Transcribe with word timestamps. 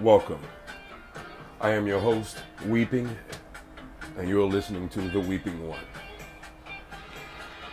welcome. 0.00 0.40
I 1.60 1.70
am 1.70 1.86
your 1.86 2.00
host, 2.00 2.38
Weeping, 2.66 3.08
and 4.18 4.28
you're 4.28 4.48
listening 4.48 4.88
to 4.88 5.02
The 5.02 5.20
Weeping 5.20 5.68
One. 5.68 5.78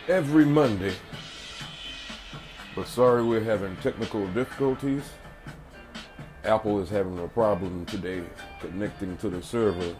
Every 0.06 0.44
Monday, 0.44 0.94
but 2.76 2.86
sorry 2.86 3.24
we're 3.24 3.42
having 3.42 3.74
technical 3.78 4.24
difficulties. 4.28 5.02
Apple 6.44 6.80
is 6.80 6.88
having 6.88 7.18
a 7.18 7.26
problem 7.26 7.84
today 7.84 8.22
connecting 8.60 9.16
to 9.16 9.30
the 9.30 9.42
server. 9.42 9.96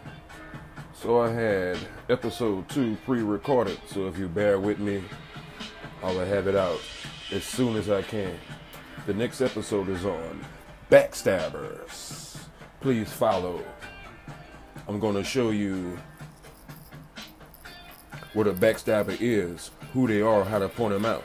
So 0.93 1.19
I 1.19 1.29
had 1.29 1.77
episode 2.07 2.69
2 2.69 2.95
pre-recorded, 3.05 3.81
so 3.85 4.07
if 4.07 4.17
you 4.17 4.29
bear 4.29 4.61
with 4.61 4.79
me, 4.79 5.03
I'll 6.01 6.19
have 6.19 6.47
it 6.47 6.55
out 6.55 6.79
as 7.33 7.43
soon 7.43 7.75
as 7.75 7.89
I 7.89 8.01
can. 8.01 8.39
The 9.07 9.13
next 9.13 9.41
episode 9.41 9.89
is 9.89 10.05
on 10.05 10.39
Backstabbers. 10.89 12.37
Please 12.81 13.11
follow. 13.11 13.63
I'm 14.87 14.99
going 14.99 15.13
to 15.13 15.23
show 15.23 15.51
you 15.51 15.99
what 18.33 18.47
a 18.47 18.53
backstabber 18.53 19.15
is, 19.19 19.69
who 19.93 20.07
they 20.07 20.21
are, 20.21 20.43
how 20.43 20.57
to 20.57 20.67
point 20.67 20.93
them 20.93 21.05
out. 21.05 21.23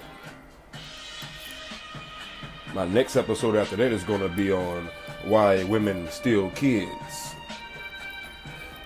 My 2.74 2.86
next 2.86 3.16
episode 3.16 3.56
after 3.56 3.76
that 3.76 3.90
is 3.90 4.04
going 4.04 4.20
to 4.20 4.28
be 4.28 4.52
on 4.52 4.90
why 5.24 5.64
women 5.64 6.10
steal 6.10 6.50
kids. 6.50 7.34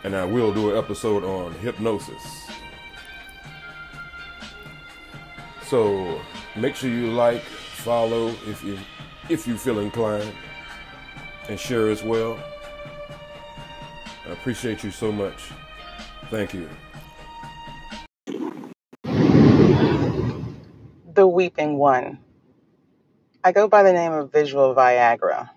And 0.05 0.15
I 0.15 0.25
will 0.25 0.55
do 0.55 0.71
an 0.71 0.77
episode 0.77 1.25
on 1.25 1.55
hypnosis. 1.55 2.47
So 5.67 6.21
make 6.55 6.77
sure 6.77 6.89
you 6.89 7.11
like, 7.11 7.43
follow 7.43 8.29
if 8.47 8.63
you 8.63 8.79
if 9.29 9.47
you 9.47 9.59
feel 9.59 9.81
inclined, 9.81 10.33
and 11.49 11.59
share 11.59 11.89
as 11.89 12.03
well. 12.03 12.39
I 14.27 14.33
appreciate 14.33 14.85
you 14.85 14.91
so 14.91 15.11
much. 15.11 15.51
Thank 16.31 16.53
you. 16.55 16.69
The 21.15 21.27
Weeping 21.27 21.79
One. 21.79 22.19
I 23.43 23.53
go 23.53 23.67
by 23.67 23.83
the 23.83 23.93
name 23.93 24.13
of 24.13 24.31
Visual 24.31 24.75
Viagra. 24.75 25.49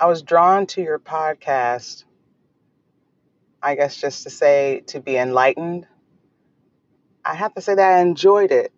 I 0.00 0.06
was 0.06 0.22
drawn 0.22 0.66
to 0.68 0.80
your 0.80 0.98
podcast, 0.98 2.04
I 3.62 3.74
guess 3.74 3.94
just 3.96 4.22
to 4.22 4.30
say 4.30 4.82
to 4.86 5.00
be 5.00 5.16
enlightened. 5.16 5.86
I 7.22 7.34
have 7.34 7.52
to 7.54 7.60
say 7.60 7.74
that 7.74 7.98
I 7.98 8.00
enjoyed 8.00 8.50
it. 8.50 8.72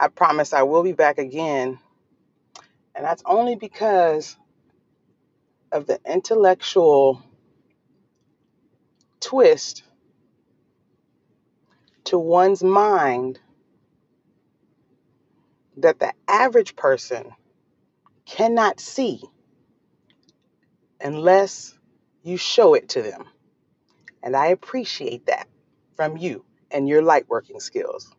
I 0.00 0.08
promise 0.08 0.54
I 0.54 0.62
will 0.62 0.82
be 0.82 0.92
back 0.92 1.18
again. 1.18 1.78
And 2.94 3.04
that's 3.04 3.22
only 3.26 3.56
because 3.56 4.36
of 5.72 5.86
the 5.86 6.00
intellectual 6.06 7.22
twist 9.20 9.82
to 12.04 12.18
one's 12.18 12.62
mind 12.62 13.38
that 15.78 15.98
the 15.98 16.12
average 16.28 16.76
person 16.76 17.32
cannot 18.24 18.80
see 18.80 19.22
unless 21.00 21.74
you 22.22 22.36
show 22.36 22.74
it 22.74 22.88
to 22.90 23.02
them. 23.02 23.24
And 24.22 24.36
I 24.36 24.48
appreciate 24.48 25.26
that 25.26 25.48
from 25.94 26.16
you 26.16 26.44
and 26.70 26.88
your 26.88 27.02
light 27.02 27.28
working 27.28 27.60
skills. 27.60 28.14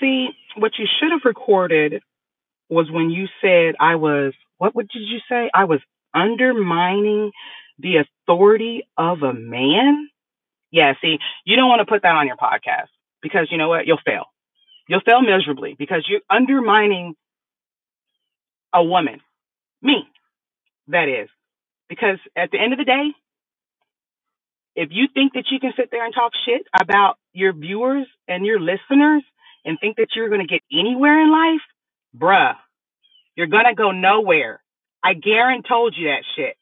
See, 0.00 0.30
what 0.56 0.72
you 0.78 0.86
should 1.00 1.12
have 1.12 1.22
recorded 1.24 2.02
was 2.68 2.90
when 2.90 3.10
you 3.10 3.26
said 3.40 3.74
I 3.80 3.96
was, 3.96 4.34
what 4.58 4.74
would- 4.74 4.88
did 4.88 5.02
you 5.02 5.20
say? 5.28 5.50
I 5.54 5.64
was 5.64 5.80
undermining 6.14 7.32
the 7.78 7.98
authority 7.98 8.88
of 8.96 9.22
a 9.22 9.32
man? 9.34 10.08
Yeah, 10.70 10.94
see, 11.02 11.18
you 11.44 11.56
don't 11.56 11.68
want 11.68 11.80
to 11.80 11.86
put 11.86 12.02
that 12.02 12.14
on 12.14 12.26
your 12.26 12.36
podcast 12.36 12.88
because 13.22 13.48
you 13.50 13.58
know 13.58 13.68
what? 13.68 13.86
You'll 13.86 14.00
fail. 14.04 14.26
You'll 14.88 15.00
fail 15.00 15.22
miserably 15.22 15.74
because 15.78 16.06
you're 16.08 16.20
undermining 16.30 17.14
a 18.74 18.82
woman. 18.84 19.20
Me, 19.82 20.04
that 20.88 21.08
is. 21.08 21.28
Because 21.88 22.18
at 22.36 22.50
the 22.50 22.58
end 22.60 22.72
of 22.72 22.78
the 22.78 22.84
day, 22.84 23.10
if 24.76 24.90
you 24.92 25.08
think 25.12 25.34
that 25.34 25.46
you 25.50 25.60
can 25.60 25.72
sit 25.76 25.90
there 25.90 26.04
and 26.04 26.14
talk 26.14 26.32
shit 26.46 26.66
about 26.78 27.16
your 27.32 27.52
viewers 27.52 28.06
and 28.28 28.46
your 28.46 28.60
listeners 28.60 29.22
and 29.64 29.78
think 29.80 29.96
that 29.96 30.08
you're 30.14 30.28
going 30.28 30.46
to 30.46 30.46
get 30.46 30.62
anywhere 30.72 31.22
in 31.22 31.30
life, 31.30 31.60
bruh, 32.16 32.54
you're 33.36 33.46
going 33.46 33.66
to 33.66 33.74
go 33.74 33.90
nowhere. 33.90 34.62
I 35.02 35.14
guarantee 35.14 35.90
you 35.96 36.08
that 36.08 36.24
shit. 36.36 36.56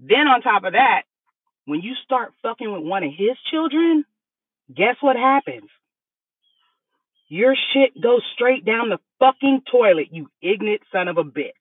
Then 0.00 0.28
on 0.28 0.42
top 0.42 0.64
of 0.64 0.72
that, 0.74 1.02
when 1.64 1.80
you 1.80 1.94
start 2.04 2.32
fucking 2.42 2.70
with 2.70 2.82
one 2.82 3.04
of 3.04 3.10
his 3.10 3.36
children, 3.50 4.04
guess 4.74 4.96
what 5.00 5.16
happens? 5.16 5.68
Your 7.28 7.54
shit 7.72 8.00
goes 8.00 8.22
straight 8.34 8.64
down 8.64 8.88
the 8.88 8.98
fucking 9.18 9.62
toilet, 9.70 10.08
you 10.10 10.28
ignorant 10.40 10.82
son 10.92 11.08
of 11.08 11.18
a 11.18 11.24
bitch. 11.24 11.52